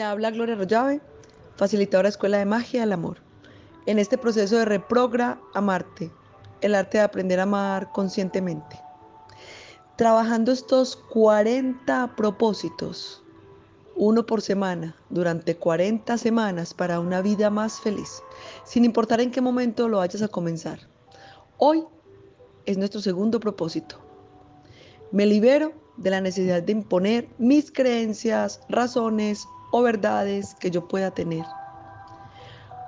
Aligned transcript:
Te 0.00 0.04
habla 0.04 0.30
Gloria 0.30 0.54
Rollave, 0.54 1.02
facilitadora 1.56 2.08
Escuela 2.08 2.38
de 2.38 2.46
Magia 2.46 2.80
del 2.80 2.94
Amor. 2.94 3.18
En 3.84 3.98
este 3.98 4.16
proceso 4.16 4.56
de 4.56 4.64
reprogra 4.64 5.38
amarte, 5.52 6.10
el 6.62 6.74
arte 6.74 6.96
de 6.96 7.04
aprender 7.04 7.38
a 7.38 7.42
amar 7.42 7.92
conscientemente. 7.92 8.80
Trabajando 9.96 10.52
estos 10.52 10.96
40 10.96 12.16
propósitos, 12.16 13.22
uno 13.94 14.24
por 14.24 14.40
semana, 14.40 14.96
durante 15.10 15.54
40 15.54 16.16
semanas 16.16 16.72
para 16.72 16.98
una 16.98 17.20
vida 17.20 17.50
más 17.50 17.78
feliz, 17.78 18.22
sin 18.64 18.86
importar 18.86 19.20
en 19.20 19.30
qué 19.30 19.42
momento 19.42 19.86
lo 19.86 19.98
vayas 19.98 20.22
a 20.22 20.28
comenzar. 20.28 20.78
Hoy 21.58 21.84
es 22.64 22.78
nuestro 22.78 23.02
segundo 23.02 23.38
propósito. 23.38 23.96
Me 25.12 25.26
libero 25.26 25.74
de 25.98 26.08
la 26.08 26.22
necesidad 26.22 26.62
de 26.62 26.72
imponer 26.72 27.28
mis 27.36 27.70
creencias, 27.70 28.62
razones 28.70 29.46
o 29.72 29.82
verdades 29.82 30.54
que 30.54 30.70
yo 30.70 30.86
pueda 30.86 31.10
tener. 31.10 31.44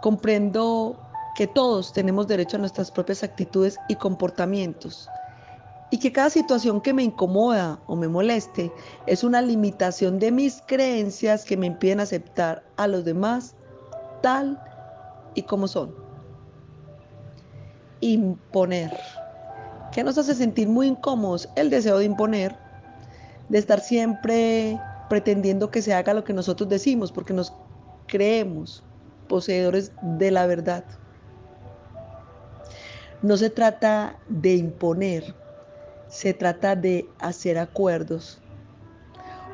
Comprendo 0.00 0.98
que 1.34 1.46
todos 1.46 1.92
tenemos 1.92 2.26
derecho 2.26 2.56
a 2.56 2.60
nuestras 2.60 2.90
propias 2.90 3.22
actitudes 3.22 3.78
y 3.88 3.96
comportamientos 3.96 5.08
y 5.92 5.98
que 5.98 6.10
cada 6.10 6.30
situación 6.30 6.80
que 6.80 6.94
me 6.94 7.02
incomoda 7.02 7.78
o 7.86 7.94
me 7.94 8.08
moleste 8.08 8.72
es 9.06 9.22
una 9.22 9.42
limitación 9.42 10.18
de 10.18 10.32
mis 10.32 10.62
creencias 10.66 11.44
que 11.44 11.56
me 11.56 11.66
impiden 11.66 12.00
aceptar 12.00 12.64
a 12.78 12.86
los 12.86 13.04
demás 13.04 13.54
tal 14.22 14.58
y 15.34 15.42
como 15.42 15.68
son. 15.68 15.94
Imponer. 18.00 18.90
¿Qué 19.92 20.02
nos 20.02 20.16
hace 20.16 20.34
sentir 20.34 20.66
muy 20.66 20.86
incómodos? 20.86 21.46
El 21.56 21.68
deseo 21.68 21.98
de 21.98 22.06
imponer, 22.06 22.56
de 23.50 23.58
estar 23.58 23.78
siempre 23.78 24.80
pretendiendo 25.12 25.70
que 25.70 25.82
se 25.82 25.92
haga 25.92 26.14
lo 26.14 26.24
que 26.24 26.32
nosotros 26.32 26.70
decimos, 26.70 27.12
porque 27.12 27.34
nos 27.34 27.52
creemos 28.06 28.82
poseedores 29.28 29.92
de 30.00 30.30
la 30.30 30.46
verdad. 30.46 30.86
No 33.20 33.36
se 33.36 33.50
trata 33.50 34.18
de 34.30 34.54
imponer, 34.54 35.34
se 36.08 36.32
trata 36.32 36.76
de 36.76 37.06
hacer 37.18 37.58
acuerdos. 37.58 38.40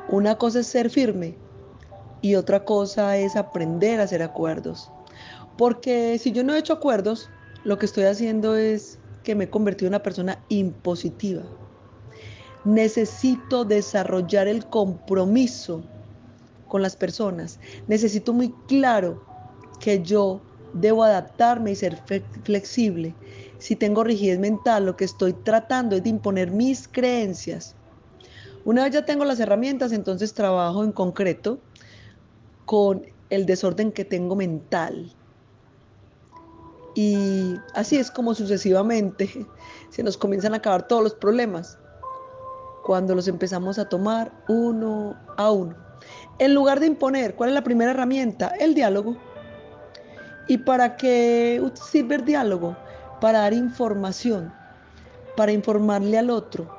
Una 0.07 0.37
cosa 0.37 0.61
es 0.61 0.67
ser 0.67 0.89
firme 0.89 1.35
y 2.21 2.35
otra 2.35 2.63
cosa 2.63 3.17
es 3.17 3.35
aprender 3.35 3.99
a 3.99 4.03
hacer 4.03 4.23
acuerdos. 4.23 4.89
Porque 5.57 6.17
si 6.19 6.31
yo 6.31 6.41
no 6.41 6.55
he 6.55 6.59
hecho 6.59 6.71
acuerdos, 6.71 7.29
lo 7.65 7.77
que 7.77 7.85
estoy 7.85 8.05
haciendo 8.05 8.55
es 8.55 8.97
que 9.23 9.35
me 9.35 9.43
he 9.43 9.49
convertido 9.49 9.87
en 9.87 9.95
una 9.95 10.03
persona 10.03 10.41
impositiva 10.47 11.43
necesito 12.65 13.65
desarrollar 13.65 14.47
el 14.47 14.65
compromiso 14.65 15.83
con 16.67 16.81
las 16.81 16.95
personas. 16.95 17.59
Necesito 17.87 18.33
muy 18.33 18.53
claro 18.67 19.21
que 19.79 20.01
yo 20.01 20.41
debo 20.73 21.03
adaptarme 21.03 21.71
y 21.71 21.75
ser 21.75 21.97
flexible. 22.43 23.15
Si 23.57 23.75
tengo 23.75 24.03
rigidez 24.03 24.39
mental, 24.39 24.85
lo 24.85 24.95
que 24.95 25.05
estoy 25.05 25.33
tratando 25.33 25.95
es 25.95 26.03
de 26.03 26.09
imponer 26.09 26.51
mis 26.51 26.87
creencias. 26.87 27.75
Una 28.65 28.83
vez 28.83 28.93
ya 28.93 29.05
tengo 29.05 29.25
las 29.25 29.39
herramientas, 29.39 29.91
entonces 29.91 30.33
trabajo 30.33 30.83
en 30.83 30.91
concreto 30.91 31.59
con 32.65 33.05
el 33.29 33.45
desorden 33.45 33.91
que 33.91 34.05
tengo 34.05 34.35
mental. 34.35 35.15
Y 36.95 37.55
así 37.73 37.97
es 37.97 38.11
como 38.11 38.35
sucesivamente 38.35 39.47
se 39.89 40.03
nos 40.03 40.17
comienzan 40.17 40.53
a 40.53 40.57
acabar 40.57 40.87
todos 40.87 41.01
los 41.01 41.13
problemas 41.15 41.77
cuando 42.83 43.15
los 43.15 43.27
empezamos 43.27 43.79
a 43.79 43.89
tomar 43.89 44.31
uno 44.47 45.15
a 45.37 45.51
uno. 45.51 45.75
En 46.39 46.53
lugar 46.53 46.79
de 46.79 46.87
imponer, 46.87 47.35
¿cuál 47.35 47.49
es 47.49 47.55
la 47.55 47.63
primera 47.63 47.91
herramienta? 47.91 48.53
El 48.59 48.73
diálogo. 48.73 49.17
¿Y 50.47 50.57
para 50.57 50.95
qué 50.95 51.61
sirve 51.73 52.15
el 52.15 52.25
diálogo? 52.25 52.75
Para 53.21 53.39
dar 53.39 53.53
información, 53.53 54.53
para 55.35 55.51
informarle 55.51 56.17
al 56.17 56.29
otro, 56.29 56.69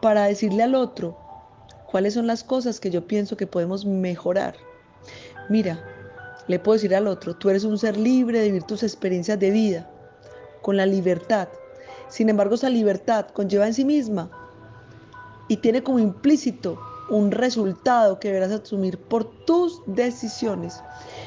para 0.00 0.24
decirle 0.24 0.62
al 0.62 0.74
otro 0.74 1.18
cuáles 1.90 2.14
son 2.14 2.26
las 2.26 2.44
cosas 2.44 2.80
que 2.80 2.90
yo 2.90 3.06
pienso 3.06 3.36
que 3.36 3.46
podemos 3.46 3.84
mejorar. 3.84 4.54
Mira, 5.48 5.84
le 6.46 6.58
puedo 6.58 6.74
decir 6.74 6.94
al 6.94 7.06
otro, 7.06 7.34
tú 7.34 7.50
eres 7.50 7.64
un 7.64 7.78
ser 7.78 7.96
libre 7.96 8.38
de 8.38 8.46
vivir 8.46 8.62
tus 8.62 8.82
experiencias 8.82 9.38
de 9.38 9.50
vida, 9.50 9.90
con 10.62 10.76
la 10.76 10.86
libertad. 10.86 11.48
Sin 12.08 12.28
embargo, 12.28 12.54
esa 12.54 12.70
libertad 12.70 13.26
conlleva 13.28 13.66
en 13.66 13.74
sí 13.74 13.84
misma 13.84 14.43
y 15.48 15.58
tiene 15.58 15.82
como 15.82 15.98
implícito 15.98 16.78
un 17.08 17.30
resultado 17.30 18.18
que 18.18 18.28
deberás 18.28 18.50
asumir 18.50 18.98
por 18.98 19.24
tus 19.44 19.82
decisiones. 19.86 20.82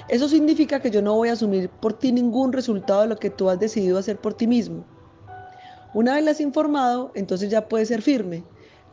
Eso 0.10 0.28
significa 0.28 0.82
que 0.82 0.90
yo 0.90 1.02
no 1.02 1.16
voy 1.16 1.30
a 1.30 1.34
asumir 1.34 1.70
por 1.70 1.94
ti 1.94 2.12
ningún 2.12 2.52
resultado 2.52 3.02
de 3.02 3.08
lo 3.08 3.18
que 3.18 3.30
tú 3.30 3.50
has 3.50 3.60
decidido 3.60 3.98
hacer 3.98 4.18
por 4.18 4.34
ti 4.34 4.48
mismo. 4.48 4.84
Una 5.94 6.16
vez 6.16 6.24
las 6.24 6.42
informado, 6.42 7.12
entonces 7.16 7.50
ya 7.50 7.68
puedes 7.68 7.88
ser 7.90 8.02
firme. 8.02 8.44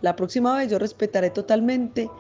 La 0.03 0.17
próxima 0.17 0.57
vez 0.57 0.71
yo 0.71 0.79
respetaré 0.79 1.31
totalmente 1.31 2.11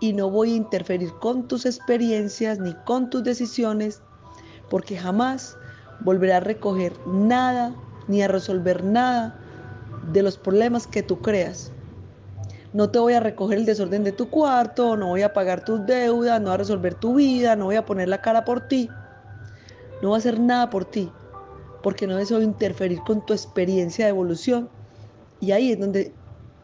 y 0.00 0.12
no 0.12 0.30
voy 0.30 0.52
a 0.52 0.56
interferir 0.56 1.12
con 1.20 1.48
tus 1.48 1.66
experiencias 1.66 2.58
ni 2.58 2.74
con 2.84 3.10
tus 3.10 3.24
decisiones, 3.24 4.02
porque 4.68 4.96
jamás 4.96 5.56
volveré 6.00 6.34
a 6.34 6.40
recoger 6.40 6.92
nada 7.06 7.74
ni 8.08 8.22
a 8.22 8.28
resolver 8.28 8.84
nada 8.84 9.38
de 10.12 10.22
los 10.22 10.38
problemas 10.38 10.86
que 10.86 11.02
tú 11.02 11.20
creas 11.20 11.72
no 12.72 12.90
te 12.90 12.98
voy 12.98 13.14
a 13.14 13.20
recoger 13.20 13.58
el 13.58 13.66
desorden 13.66 14.04
de 14.04 14.12
tu 14.12 14.30
cuarto, 14.30 14.96
no 14.96 15.08
voy 15.08 15.22
a 15.22 15.32
pagar 15.32 15.64
tus 15.64 15.84
deudas, 15.86 16.40
no 16.40 16.46
voy 16.46 16.54
a 16.54 16.58
resolver 16.58 16.94
tu 16.94 17.14
vida, 17.14 17.56
no 17.56 17.66
voy 17.66 17.76
a 17.76 17.84
poner 17.84 18.08
la 18.08 18.20
cara 18.20 18.44
por 18.44 18.68
ti. 18.68 18.88
No 20.02 20.08
voy 20.08 20.16
a 20.16 20.18
hacer 20.18 20.38
nada 20.38 20.70
por 20.70 20.84
ti, 20.84 21.10
porque 21.82 22.06
no 22.06 22.16
deseo 22.16 22.40
interferir 22.40 23.00
con 23.00 23.24
tu 23.26 23.32
experiencia 23.32 24.04
de 24.04 24.10
evolución. 24.10 24.68
Y 25.40 25.52
ahí 25.52 25.72
es 25.72 25.80
donde 25.80 26.14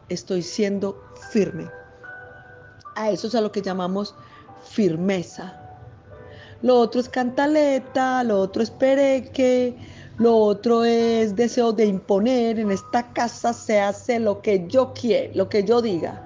estoy 0.09 0.41
siendo 0.41 1.01
firme. 1.31 1.69
A 2.95 3.11
eso 3.11 3.27
es 3.27 3.35
a 3.35 3.41
lo 3.41 3.51
que 3.51 3.61
llamamos 3.61 4.15
firmeza. 4.63 5.61
Lo 6.61 6.79
otro 6.79 7.01
es 7.01 7.09
cantaleta, 7.09 8.23
lo 8.23 8.39
otro 8.39 8.63
es 8.63 8.71
pereque, 8.71 9.77
lo 10.17 10.35
otro 10.35 10.83
es 10.83 11.35
deseo 11.35 11.73
de 11.73 11.85
imponer. 11.85 12.59
En 12.59 12.71
esta 12.71 13.13
casa 13.13 13.53
se 13.53 13.79
hace 13.79 14.19
lo 14.19 14.41
que 14.41 14.65
yo 14.67 14.93
lo 15.33 15.49
que 15.49 15.63
yo 15.63 15.81
diga. 15.81 16.23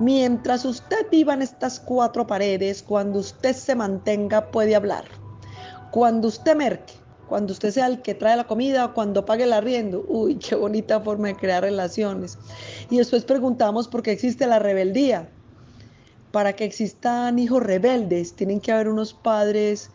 Mientras 0.00 0.64
usted 0.64 1.08
viva 1.10 1.34
en 1.34 1.42
estas 1.42 1.80
cuatro 1.80 2.26
paredes, 2.26 2.82
cuando 2.82 3.20
usted 3.20 3.54
se 3.54 3.74
mantenga, 3.74 4.50
puede 4.50 4.74
hablar. 4.74 5.04
Cuando 5.90 6.28
usted 6.28 6.56
merque, 6.56 6.94
cuando 7.28 7.52
usted 7.52 7.70
sea 7.70 7.86
el 7.86 8.02
que 8.02 8.14
trae 8.14 8.36
la 8.36 8.44
comida, 8.44 8.88
cuando 8.88 9.24
pague 9.24 9.44
el 9.44 9.52
arriendo. 9.52 10.04
Uy, 10.08 10.36
qué 10.36 10.54
bonita 10.54 11.00
forma 11.00 11.28
de 11.28 11.36
crear 11.36 11.62
relaciones. 11.62 12.38
Y 12.90 12.98
después 12.98 13.24
preguntamos 13.24 13.88
por 13.88 14.02
qué 14.02 14.12
existe 14.12 14.46
la 14.46 14.58
rebeldía. 14.58 15.30
Para 16.32 16.54
que 16.54 16.64
existan 16.64 17.38
hijos 17.38 17.62
rebeldes, 17.62 18.34
tienen 18.34 18.60
que 18.60 18.72
haber 18.72 18.88
unos 18.88 19.14
padres 19.14 19.90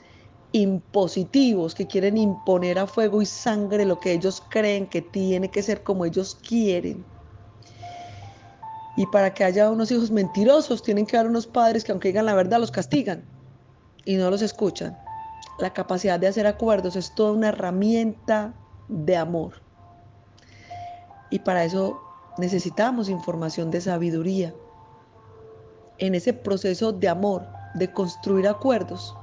impositivos 0.58 1.76
que 1.76 1.88
quieren 1.88 2.18
imponer 2.18 2.80
a 2.80 2.88
fuego 2.88 3.22
y 3.22 3.26
sangre 3.26 3.86
lo 3.86 4.00
que 4.00 4.14
ellos 4.14 4.44
creen 4.50 4.88
que 4.88 5.02
tiene 5.02 5.50
que 5.50 5.64
ser 5.64 5.84
como 5.84 6.06
ellos 6.06 6.36
quieren. 6.36 7.06
Y 8.96 9.06
para 9.08 9.34
que 9.34 9.44
haya 9.44 9.70
unos 9.70 9.92
hijos 9.92 10.10
mentirosos, 10.10 10.82
tienen 10.82 11.06
que 11.06 11.18
haber 11.18 11.30
unos 11.30 11.46
padres 11.46 11.84
que 11.84 11.92
aunque 11.92 12.10
digan 12.10 12.26
la 12.26 12.34
verdad, 12.34 12.60
los 12.60 12.72
castigan 12.72 13.24
y 14.06 14.16
no 14.16 14.32
los 14.32 14.42
escuchan. 14.42 14.98
La 15.60 15.72
capacidad 15.72 16.20
de 16.20 16.28
hacer 16.28 16.48
acuerdos 16.48 16.96
es 16.96 17.14
toda 17.14 17.32
una 17.32 17.50
herramienta 17.50 18.54
de 18.88 19.16
amor. 19.16 19.54
Y 21.30 21.40
para 21.40 21.64
eso 21.64 22.02
necesitamos 22.38 23.10
información 23.10 23.70
de 23.70 23.82
sabiduría. 23.82 24.54
En 26.00 26.16
ese 26.16 26.34
proceso 26.34 26.92
de 26.92 27.10
amor, 27.10 27.46
de 27.76 27.92
construir 27.92 28.48
acuerdos, 28.48 29.16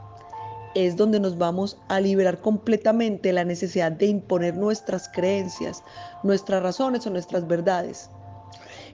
es 0.75 0.97
donde 0.97 1.21
nos 1.21 1.39
vamos 1.39 1.79
a 1.89 2.01
liberar 2.01 2.41
completamente 2.41 3.33
la 3.33 3.45
necesidad 3.45 3.93
de 3.93 4.07
imponer 4.07 4.57
nuestras 4.57 5.09
creencias, 5.09 5.83
nuestras 6.23 6.63
razones 6.63 7.07
o 7.07 7.11
nuestras 7.11 7.47
verdades. 7.47 8.11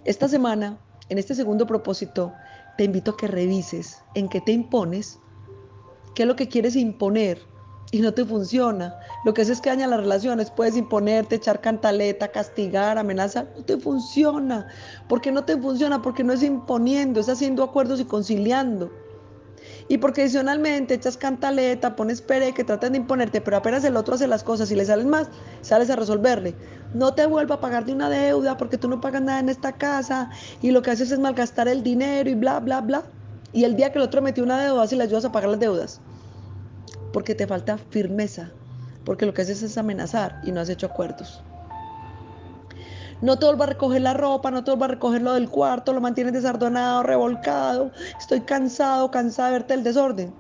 Esta 0.05 0.29
semana, 0.29 0.79
en 1.09 1.19
este 1.19 1.35
segundo 1.35 1.67
propósito, 1.67 2.33
te 2.77 2.85
invito 2.85 3.13
a 3.13 3.17
que 3.17 3.27
revises 3.27 4.03
en 4.15 4.29
qué 4.29 4.41
te 4.41 4.53
impones, 4.53 5.19
qué 6.15 6.23
es 6.23 6.29
lo 6.29 6.37
que 6.37 6.49
quieres 6.49 6.77
imponer 6.77 7.39
y 7.93 8.01
no 8.01 8.15
te 8.15 8.25
funciona. 8.25 8.99
Lo 9.25 9.35
que 9.35 9.43
hace 9.43 9.53
es 9.53 9.61
que 9.61 9.71
daña 9.71 9.87
las 9.87 10.01
relaciones. 10.01 10.51
Puedes 10.51 10.77
imponerte, 10.77 11.37
echar 11.37 11.61
cantaleta, 11.61 12.29
castigar, 12.29 12.99
amenazar. 12.99 13.53
No 13.57 13.65
te 13.65 13.77
funciona. 13.79 14.69
¿Por 15.09 15.21
qué 15.21 15.33
no 15.33 15.45
te 15.45 15.57
funciona? 15.57 16.01
Porque 16.01 16.23
no 16.23 16.33
es 16.33 16.43
imponiendo, 16.43 17.21
es 17.21 17.29
haciendo 17.29 17.65
acuerdos 17.65 18.01
y 18.01 18.05
conciliando. 18.05 18.91
Y 19.91 19.99
porque 19.99 20.23
adicionalmente 20.23 20.95
echas 20.95 21.17
cantaleta, 21.17 21.97
pones 21.97 22.23
pere, 22.23 22.55
que 22.55 22.63
tratan 22.63 22.93
de 22.93 22.99
imponerte, 22.99 23.41
pero 23.41 23.57
apenas 23.57 23.83
el 23.83 23.97
otro 23.97 24.15
hace 24.15 24.29
las 24.29 24.45
cosas 24.45 24.71
y 24.71 24.77
le 24.77 24.85
salen 24.85 25.09
más, 25.09 25.27
sales 25.63 25.91
a 25.91 25.97
resolverle. 25.97 26.55
No 26.95 27.13
te 27.13 27.27
vuelva 27.27 27.57
a 27.57 27.61
pagar 27.61 27.85
de 27.85 27.93
una 27.93 28.09
deuda 28.09 28.57
porque 28.57 28.79
tú 28.79 28.89
no 28.89 29.01
pagas 29.01 29.21
nada 29.21 29.41
en 29.41 29.49
esta 29.49 29.73
casa 29.73 30.31
y 30.63 30.71
lo 30.71 30.81
que 30.81 30.93
haces 30.93 31.11
es 31.11 31.19
malgastar 31.19 31.67
el 31.67 31.83
dinero 31.83 32.31
y 32.31 32.37
bla, 32.37 32.61
bla, 32.61 32.81
bla. 32.83 33.03
Y 33.53 33.65
el 33.65 33.75
día 33.75 33.91
que 33.91 33.99
el 33.99 34.05
otro 34.05 34.23
metió 34.23 34.45
una 34.45 34.63
deuda, 34.63 34.87
si 34.87 34.95
le 34.95 35.03
ayudas 35.03 35.25
a 35.25 35.33
pagar 35.33 35.51
las 35.51 35.59
deudas. 35.59 36.01
Porque 37.13 37.35
te 37.35 37.49
falta 37.49 37.77
firmeza. 37.77 38.53
Porque 39.05 39.27
lo 39.27 39.35
que 39.35 39.43
haces 39.43 39.61
es 39.65 39.77
amenazar 39.77 40.41
y 40.45 40.53
no 40.53 40.61
has 40.61 40.69
hecho 40.69 40.87
acuerdos. 40.87 41.43
No 43.23 43.39
te 43.39 43.45
vuelvas 43.45 43.69
a 43.69 43.73
recoger 43.73 44.01
la 44.01 44.15
ropa, 44.15 44.51
no 44.51 44.65
te 44.65 44.71
vuelvas 44.71 44.89
a 44.89 44.93
recoger 44.93 45.21
lo 45.21 45.35
del 45.35 45.51
cuarto, 45.51 45.93
lo 45.93 46.01
mantienes 46.01 46.33
desardonado, 46.33 47.03
revolcado. 47.03 47.91
Estoy 48.19 48.41
cansado, 48.41 49.11
cansada 49.11 49.49
de 49.49 49.59
verte 49.59 49.75
el 49.75 49.85
desorden. 49.85 50.33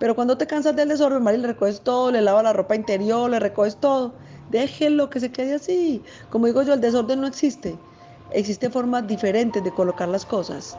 Pero 0.00 0.16
cuando 0.16 0.36
te 0.36 0.46
cansas 0.46 0.74
del 0.74 0.88
desorden, 0.88 1.22
Mari, 1.22 1.38
le 1.38 1.48
recoges 1.48 1.80
todo, 1.80 2.10
le 2.10 2.20
lavas 2.20 2.42
la 2.42 2.52
ropa 2.52 2.74
interior, 2.74 3.30
le 3.30 3.38
recoges 3.38 3.76
todo. 3.76 4.12
Déjenlo 4.50 5.08
que 5.08 5.20
se 5.20 5.30
quede 5.30 5.54
así. 5.54 6.02
Como 6.30 6.46
digo 6.46 6.62
yo, 6.62 6.74
el 6.74 6.80
desorden 6.80 7.20
no 7.20 7.28
existe. 7.28 7.78
Existen 8.32 8.72
formas 8.72 9.06
diferentes 9.06 9.62
de 9.62 9.70
colocar 9.70 10.08
las 10.08 10.26
cosas. 10.26 10.76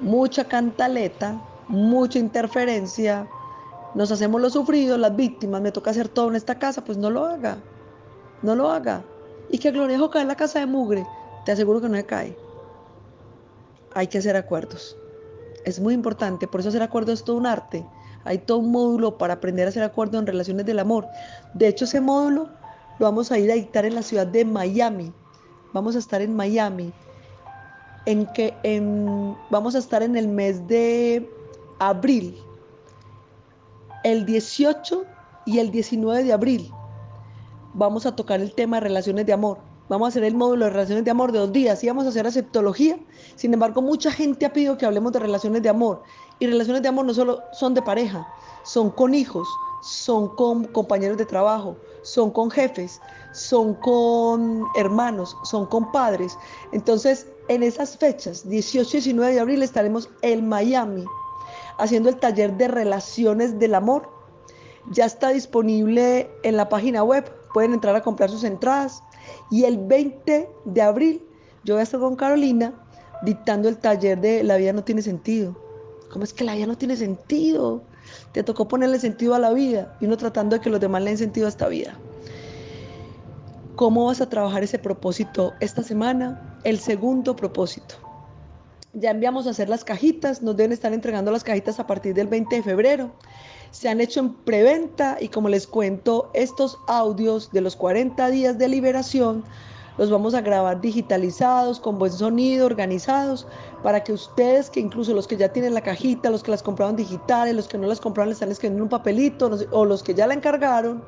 Mucha 0.00 0.44
cantaleta, 0.44 1.40
mucha 1.68 2.18
interferencia. 2.18 3.28
Nos 3.94 4.10
hacemos 4.10 4.40
los 4.40 4.54
sufridos, 4.54 4.98
las 4.98 5.14
víctimas. 5.14 5.62
Me 5.62 5.70
toca 5.70 5.92
hacer 5.92 6.08
todo 6.08 6.28
en 6.28 6.34
esta 6.34 6.58
casa, 6.58 6.82
pues 6.84 6.98
no 6.98 7.08
lo 7.08 7.24
haga. 7.24 7.58
No 8.42 8.56
lo 8.56 8.68
haga. 8.70 9.04
Y 9.52 9.58
que 9.58 9.70
Gloria 9.70 10.00
cae 10.10 10.22
en 10.22 10.28
la 10.28 10.34
casa 10.34 10.60
de 10.60 10.66
mugre. 10.66 11.06
Te 11.44 11.52
aseguro 11.52 11.80
que 11.80 11.88
no 11.88 11.96
se 11.96 12.06
cae. 12.06 12.36
Hay 13.94 14.06
que 14.06 14.16
hacer 14.16 14.34
acuerdos. 14.34 14.96
Es 15.66 15.78
muy 15.78 15.92
importante. 15.92 16.48
Por 16.48 16.60
eso 16.60 16.70
hacer 16.70 16.82
acuerdos 16.82 17.20
es 17.20 17.24
todo 17.24 17.36
un 17.36 17.46
arte. 17.46 17.86
Hay 18.24 18.38
todo 18.38 18.58
un 18.58 18.72
módulo 18.72 19.18
para 19.18 19.34
aprender 19.34 19.66
a 19.66 19.68
hacer 19.68 19.82
acuerdos 19.82 20.18
en 20.18 20.26
relaciones 20.26 20.64
del 20.64 20.78
amor. 20.78 21.06
De 21.52 21.68
hecho, 21.68 21.84
ese 21.84 22.00
módulo 22.00 22.48
lo 22.98 23.06
vamos 23.06 23.30
a 23.30 23.38
ir 23.38 23.52
a 23.52 23.54
dictar 23.54 23.84
en 23.84 23.94
la 23.94 24.02
ciudad 24.02 24.26
de 24.26 24.42
Miami. 24.46 25.12
Vamos 25.74 25.96
a 25.96 25.98
estar 25.98 26.22
en 26.22 26.34
Miami. 26.34 26.90
En 28.06 28.24
que 28.32 28.54
vamos 29.50 29.74
a 29.74 29.78
estar 29.78 30.02
en 30.02 30.16
el 30.16 30.28
mes 30.28 30.66
de 30.66 31.28
abril. 31.78 32.38
El 34.02 34.24
18 34.24 35.04
y 35.44 35.58
el 35.58 35.70
19 35.70 36.24
de 36.24 36.32
abril 36.32 36.72
vamos 37.74 38.06
a 38.06 38.16
tocar 38.16 38.40
el 38.40 38.54
tema 38.54 38.76
de 38.76 38.82
relaciones 38.82 39.26
de 39.26 39.32
amor. 39.32 39.58
Vamos 39.88 40.06
a 40.06 40.08
hacer 40.10 40.24
el 40.24 40.34
módulo 40.34 40.66
de 40.66 40.70
relaciones 40.70 41.04
de 41.04 41.10
amor 41.10 41.32
de 41.32 41.40
dos 41.40 41.52
días 41.52 41.82
y 41.84 41.88
vamos 41.88 42.06
a 42.06 42.08
hacer 42.08 42.26
aceptología. 42.26 42.98
Sin 43.36 43.52
embargo, 43.52 43.82
mucha 43.82 44.10
gente 44.10 44.46
ha 44.46 44.52
pedido 44.52 44.78
que 44.78 44.86
hablemos 44.86 45.12
de 45.12 45.18
relaciones 45.18 45.62
de 45.62 45.68
amor. 45.68 46.02
Y 46.38 46.46
relaciones 46.46 46.82
de 46.82 46.88
amor 46.88 47.04
no 47.04 47.14
solo 47.14 47.42
son 47.52 47.74
de 47.74 47.82
pareja, 47.82 48.26
son 48.64 48.90
con 48.90 49.14
hijos, 49.14 49.46
son 49.82 50.28
con 50.36 50.64
compañeros 50.64 51.18
de 51.18 51.26
trabajo, 51.26 51.76
son 52.02 52.30
con 52.30 52.50
jefes, 52.50 53.00
son 53.32 53.74
con 53.74 54.64
hermanos, 54.76 55.36
son 55.44 55.66
con 55.66 55.90
padres. 55.92 56.38
Entonces, 56.72 57.26
en 57.48 57.62
esas 57.62 57.98
fechas, 57.98 58.48
18 58.48 58.88
y 58.88 59.00
19 59.00 59.34
de 59.34 59.40
abril, 59.40 59.62
estaremos 59.62 60.08
en 60.22 60.48
Miami 60.48 61.04
haciendo 61.78 62.08
el 62.08 62.16
taller 62.16 62.56
de 62.56 62.68
relaciones 62.68 63.58
del 63.58 63.74
amor. 63.74 64.08
Ya 64.90 65.04
está 65.04 65.30
disponible 65.30 66.30
en 66.44 66.56
la 66.56 66.68
página 66.68 67.02
web 67.04 67.30
pueden 67.52 67.72
entrar 67.72 67.94
a 67.96 68.02
comprar 68.02 68.30
sus 68.30 68.44
entradas. 68.44 69.02
Y 69.50 69.64
el 69.64 69.78
20 69.78 70.48
de 70.64 70.82
abril 70.82 71.22
yo 71.64 71.74
voy 71.74 71.80
a 71.80 71.84
estar 71.84 72.00
con 72.00 72.16
Carolina 72.16 72.74
dictando 73.22 73.68
el 73.68 73.78
taller 73.78 74.20
de 74.20 74.42
La 74.42 74.56
vida 74.56 74.72
no 74.72 74.82
tiene 74.82 75.02
sentido. 75.02 75.56
¿Cómo 76.10 76.24
es 76.24 76.32
que 76.32 76.44
la 76.44 76.54
vida 76.54 76.66
no 76.66 76.76
tiene 76.76 76.96
sentido? 76.96 77.82
Te 78.32 78.42
tocó 78.42 78.66
ponerle 78.68 78.98
sentido 78.98 79.34
a 79.34 79.38
la 79.38 79.52
vida 79.52 79.96
y 80.00 80.06
uno 80.06 80.16
tratando 80.16 80.56
de 80.56 80.60
que 80.60 80.70
los 80.70 80.80
demás 80.80 81.02
le 81.02 81.10
den 81.10 81.18
sentido 81.18 81.46
a 81.46 81.48
esta 81.48 81.68
vida. 81.68 81.96
¿Cómo 83.76 84.06
vas 84.06 84.20
a 84.20 84.28
trabajar 84.28 84.62
ese 84.62 84.78
propósito 84.78 85.52
esta 85.60 85.82
semana? 85.82 86.58
El 86.64 86.78
segundo 86.78 87.34
propósito. 87.34 87.94
Ya 88.92 89.10
enviamos 89.10 89.46
a 89.46 89.50
hacer 89.50 89.70
las 89.70 89.84
cajitas, 89.84 90.42
nos 90.42 90.56
deben 90.56 90.72
estar 90.72 90.92
entregando 90.92 91.30
las 91.30 91.44
cajitas 91.44 91.80
a 91.80 91.86
partir 91.86 92.12
del 92.12 92.26
20 92.26 92.56
de 92.56 92.62
febrero 92.62 93.12
se 93.72 93.88
han 93.88 94.00
hecho 94.00 94.20
en 94.20 94.34
preventa 94.34 95.16
y 95.18 95.26
como 95.28 95.48
les 95.48 95.66
cuento, 95.66 96.30
estos 96.34 96.78
audios 96.86 97.50
de 97.52 97.62
los 97.62 97.74
40 97.74 98.30
días 98.30 98.58
de 98.58 98.68
liberación 98.68 99.42
los 99.98 100.10
vamos 100.10 100.34
a 100.34 100.42
grabar 100.42 100.80
digitalizados, 100.80 101.80
con 101.80 101.98
buen 101.98 102.12
sonido, 102.12 102.66
organizados, 102.66 103.48
para 103.82 104.04
que 104.04 104.12
ustedes, 104.12 104.70
que 104.70 104.78
incluso 104.80 105.12
los 105.14 105.26
que 105.26 105.36
ya 105.36 105.52
tienen 105.52 105.74
la 105.74 105.82
cajita, 105.82 106.30
los 106.30 106.42
que 106.42 106.50
las 106.50 106.62
compraron 106.62 106.96
digitales, 106.96 107.54
los 107.54 107.68
que 107.68 107.76
no 107.76 107.86
las 107.86 108.00
compraron, 108.00 108.30
les 108.30 108.36
están 108.36 108.50
escribiendo 108.50 108.84
un 108.84 108.88
papelito, 108.88 109.50
o 109.70 109.84
los 109.84 110.02
que 110.02 110.14
ya 110.14 110.26
la 110.26 110.32
encargaron 110.34 111.04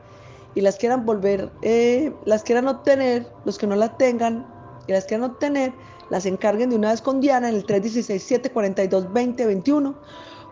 y 0.55 0.61
las 0.61 0.77
quieran 0.77 1.07
volver, 1.07 1.51
eh, 1.63 2.13
las 2.27 2.43
quieran 2.43 2.69
obtener, 2.69 3.27
los 3.45 3.57
que 3.59 3.67
no 3.67 3.75
la 3.75 3.97
tengan 3.97 4.47
y 4.87 4.93
las 4.93 5.07
quieran 5.07 5.31
obtener, 5.31 5.73
las 6.11 6.27
encarguen 6.27 6.69
de 6.71 6.77
una 6.77 6.91
vez 6.91 7.01
con 7.01 7.23
Diana 7.23 7.49
en 7.49 7.55
el 7.55 7.65
316-742-2021, 7.67 9.95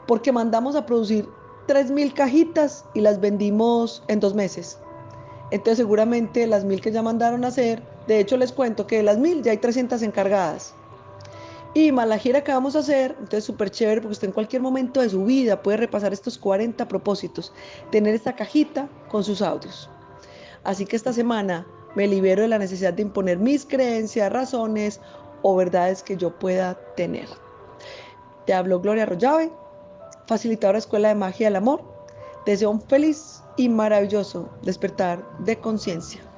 porque 0.07 0.33
mandamos 0.33 0.75
a 0.75 0.87
producir 0.87 1.29
3.000 1.67 2.13
cajitas 2.15 2.85
y 2.95 3.01
las 3.01 3.21
vendimos 3.21 4.03
en 4.09 4.21
dos 4.21 4.35
meses. 4.35 4.79
Entonces 5.53 5.77
seguramente 5.77 6.47
las 6.47 6.65
mil 6.65 6.81
que 6.81 6.91
ya 6.91 7.03
mandaron 7.03 7.45
a 7.45 7.49
hacer, 7.49 7.83
de 8.07 8.19
hecho 8.19 8.39
les 8.39 8.53
cuento 8.53 8.87
que 8.87 8.97
de 8.97 9.03
las 9.03 9.19
mil 9.19 9.43
ya 9.43 9.51
hay 9.51 9.59
300 9.59 10.01
encargadas. 10.03 10.75
Y 11.75 11.93
más 11.93 12.09
la 12.09 12.19
gira 12.19 12.43
que 12.43 12.53
vamos 12.53 12.75
a 12.75 12.79
hacer, 12.79 13.13
entonces 13.19 13.45
súper 13.45 13.71
chévere 13.71 14.01
porque 14.01 14.13
usted 14.13 14.29
en 14.29 14.33
cualquier 14.33 14.63
momento 14.63 15.03
de 15.03 15.11
su 15.11 15.25
vida 15.27 15.63
puede 15.63 15.77
repasar 15.77 16.13
estos 16.15 16.39
40 16.39 16.89
propósitos, 16.89 17.53
tener 17.91 18.15
esta 18.15 18.35
cajita 18.35 18.89
con 19.09 19.25
sus 19.25 19.43
audios. 19.43 19.91
Así 20.65 20.87
que 20.87 20.97
esta 20.97 21.13
semana 21.13 21.67
me 21.95 22.07
libero 22.09 22.43
de 22.43 22.49
la 22.49 22.59
necesidad 22.59 22.95
de 22.95 23.03
imponer 23.03 23.39
mis 23.39 23.67
creencias, 23.67 24.33
razones 24.33 25.01
o 25.43 25.55
verdades 25.55 26.03
que 26.03 26.17
yo 26.17 26.31
pueda 26.39 26.79
tener. 26.97 27.29
Te 28.47 28.55
hablo 28.55 28.81
Gloria 28.81 29.05
Rollave 29.05 29.53
facilitadora 30.33 30.79
Escuela 30.79 31.09
de 31.09 31.15
Magia 31.15 31.49
del 31.49 31.57
Amor. 31.57 31.83
Deseo 32.47 32.71
un 32.71 32.81
feliz 32.81 33.43
y 33.59 33.69
maravilloso 33.69 34.49
despertar 34.63 35.23
de 35.41 35.59
conciencia. 35.61 36.32